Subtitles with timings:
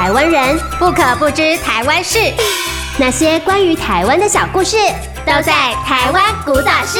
[0.00, 2.18] 台湾人不可不知台湾事，
[2.98, 4.78] 那些关于台湾的小故事，
[5.26, 5.52] 都在
[5.84, 6.98] 《台湾古早事》。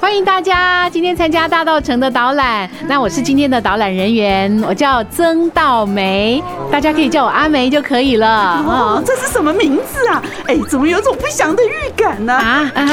[0.00, 2.70] 欢迎大家今天参加大道城的导览。
[2.86, 6.40] 那我是今天的导览人员，我叫曾道梅，
[6.70, 8.62] 大家可以叫我阿梅就可以了。
[8.64, 10.22] 哦，这是什么名字啊？
[10.46, 12.32] 哎，怎么有种不祥的预感呢？
[12.32, 12.86] 啊啊，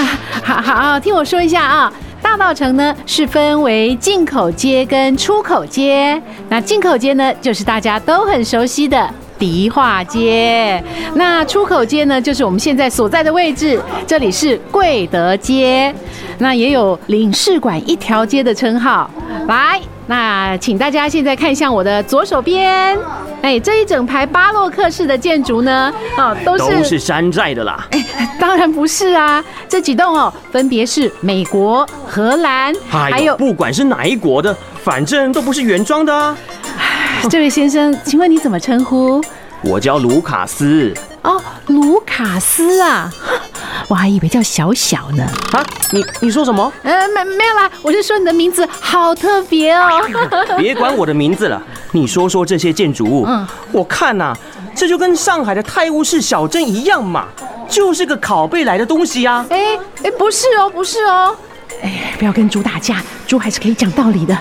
[0.43, 1.93] 好好好，听我说一下啊。
[2.25, 6.19] 大道城呢是分为进口街跟出口街。
[6.49, 10.83] 那进口街呢，就是大家都很熟悉的迪化街。
[11.13, 15.93] 那出口街呢，就是我们现在所在的位置，这里是贵德街。
[16.39, 19.07] 那也有领事馆一条街的称号。
[19.47, 22.97] 来，那请大家现在看向我的左手边，
[23.41, 27.87] 哎，这一整排巴洛克式的建筑呢，哦，都是都是山寨的啦。
[27.91, 36.37] 哎，当然不是啊，这几栋哦，分别是美国、荷兰，还有不管是哪一国的，反正都不是原装的啊。
[37.29, 39.19] 这位先生，请问你怎么称呼？
[39.63, 40.93] 我叫卢卡斯。
[41.23, 43.11] 哦，卢卡斯啊。
[43.87, 45.63] 我还以为叫小小呢啊！
[45.91, 46.71] 你你说什么？
[46.83, 49.87] 呃，没没有啦，我是说你的名字好特别哦。
[50.57, 51.61] 别管我的名字了，
[51.91, 53.25] 你说说这些建筑物。
[53.27, 54.37] 嗯，我看呐、啊，
[54.75, 57.27] 这就跟上海的泰晤士小镇一样嘛，
[57.69, 59.45] 就是个拷贝来的东西呀、啊。
[59.49, 61.35] 哎哎，不是哦，不是哦。
[61.83, 64.35] 哎，不要跟猪打架，猪还是可以讲道理的。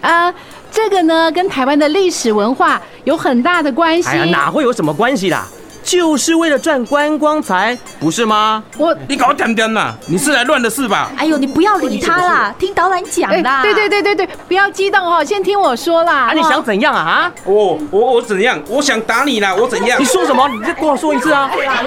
[0.00, 0.32] 啊，
[0.70, 4.08] 这个呢，跟台湾的历史文化有很大的关系。
[4.08, 5.46] 哎呀，哪会有什么关系啦？
[5.88, 8.62] 就是为了赚观光财，不是吗？
[8.76, 9.94] 我你搞点点呐！
[10.06, 11.10] 你是来乱的是吧？
[11.16, 13.62] 哎呦，你不要理他啦，听导览讲的。
[13.62, 16.26] 对对对对对，不要激动哦，先听我说啦。
[16.26, 17.00] 啊，你想怎样啊？
[17.00, 17.32] 啊？
[17.44, 18.60] 我我我怎样？
[18.68, 19.54] 我想打你啦！
[19.54, 19.98] 我怎样？
[19.98, 20.46] 你说什么？
[20.50, 21.50] 你再跟我说一次啊！
[21.66, 21.80] 啊！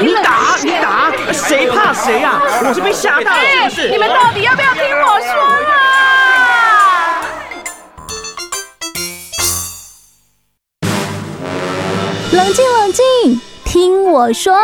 [0.00, 2.42] 你打你打，谁怕谁啊？
[2.66, 3.90] 我是被吓到了，是不是？
[3.90, 5.86] 你们到底要不要听我说啊？
[12.32, 12.64] 冷静，冷静，
[13.64, 14.54] 听我说。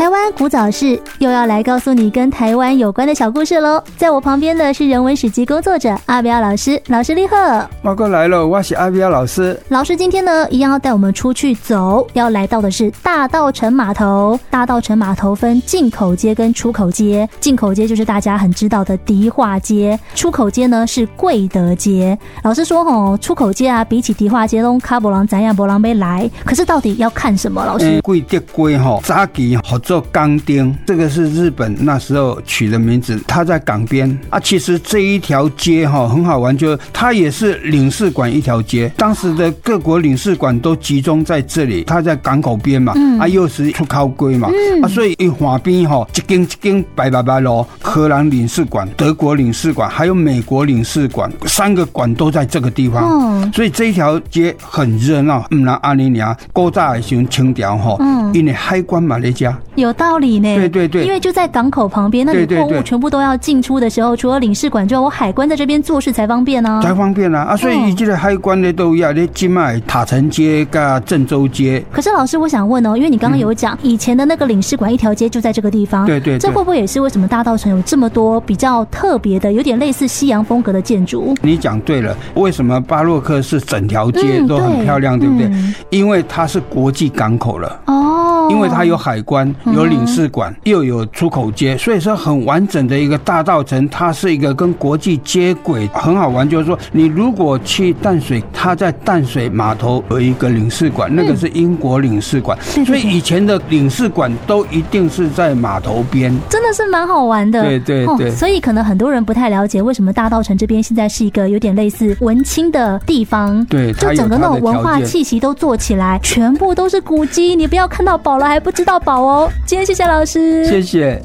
[0.00, 3.84] 台湾古早事又要来告诉你跟台湾有关的小故事喽！
[3.98, 7.36] 在我旁边的是人文史籍工作者阿彪老师，老师你好。
[7.82, 9.60] 我哥来了，我是阿彪老师。
[9.68, 14.40] 老师今天呢，一样要带我们出去走，要来到的是大道城码头。
[14.48, 22.18] 大道城码头分进口街跟出口街，进口街就是大家很知道的迪化街，出口街呢是贵德街。
[22.42, 27.62] 老师说吼，出口街啊，比起迪化街拢卡不郎怎样不郎没来，可是到底要看什么？
[27.66, 28.00] 老师？
[28.00, 29.78] 贵德街吼，早期好。
[29.90, 33.20] 做钢钉，这个是日本那时候取的名字。
[33.26, 38.88] 它在港边啊，其实这一条街哈很好玩，就它也是领事馆一条街。
[38.96, 44.48] 当时的各国领事馆都集中在这里，它在港口边嘛，啊又是出口街嘛，
[44.80, 55.44] 啊所以一划边哈一间一间白白白咯，荷兰领事馆、德国领事馆还有美国领事馆，三个馆都在这个地方，所以这一条街很热闹。
[55.50, 57.98] 嗯，那阿尼尼亚古早的时候清朝哈，
[58.32, 59.58] 因为海关嘛那家。
[59.80, 67.40] 有道理呢，对对对，因为就在港口旁边，那你货物全部都要进出的时候，除了领事馆，之外我海关在这边做事才方便呢，才方便啊。
[67.40, 67.56] 啊！
[67.56, 71.82] 所以这个海关呢都要你金麦塔城街跟郑州街。
[71.90, 81.34] 可是老师，我想问哦，因为你刚刚有讲以前的那个领事馆一条街就在这个地方，对对，这会不会也是为什么大道城有这么多比较特别的，有点类似西洋风格的建筑？
[81.42, 85.50] 你讲对了，为什么巴洛克是整条街都很漂亮，对不对？
[85.90, 87.80] 因为它是国际港口了。
[87.86, 88.09] 哦，
[88.50, 90.54] 因为它有海关，有领事馆。
[90.64, 96.48] 又有出口街，所以说很完整的一个大道城，它是一个跟国际接轨，很好玩。
[96.48, 107.62] 就是说，你如果去淡水，它在淡水码头有一个领事馆，那个是英国领事馆，所以以前的领事馆都一定是在码头边，真的是蛮好玩的。
[107.62, 119.50] 对对对，所以可能很多人不太了解为什么大道城这边现在是一个有点类似文青的地方，对，就整个那种文化气息都做起来，全部都是古迹，你不要看到宝了还不知道宝哦。
[119.66, 120.64] 今天谢谢老师。
[120.64, 121.20] 谢谢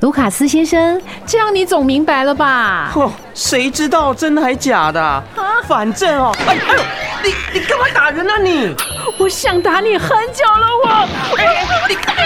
[0.00, 2.90] 卢卡斯先生，这样你总明白了吧？
[2.96, 5.00] 哦，谁知道真的还假的？
[5.02, 5.24] 啊，
[5.66, 6.82] 反正哦，哎哎呦，
[7.22, 8.38] 你你干嘛打人呢？
[8.38, 8.74] 你，
[9.18, 10.88] 我想打你很久了，我。
[11.36, 12.22] 哎，你干嘛？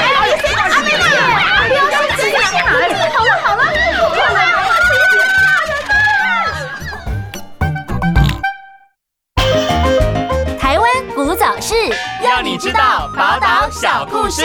[0.71, 0.99] 阿妹妹，
[1.69, 2.21] 不要生气，
[3.15, 3.63] 好了好了，
[4.11, 4.39] 不要了。
[10.59, 11.75] 台湾古早事，
[12.23, 14.43] 让你知道宝岛小故事。